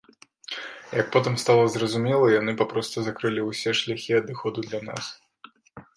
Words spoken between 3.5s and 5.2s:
ўсе шляхі адыходу для нас.